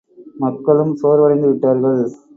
மக்களும் 0.35 0.93
சோர்வடைந்து 1.03 1.47
விட்டார்கள். 1.49 2.01